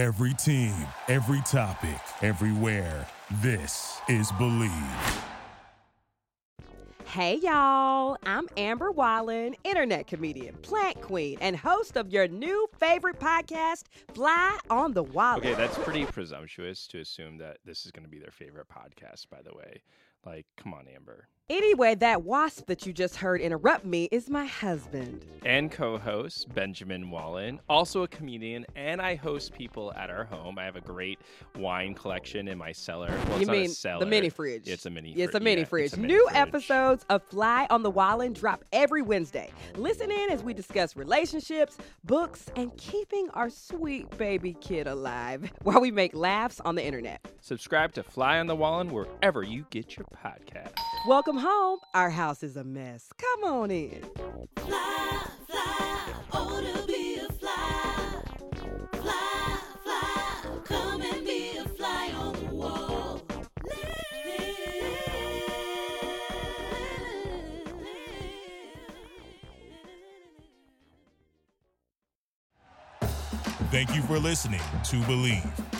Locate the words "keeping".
42.76-43.28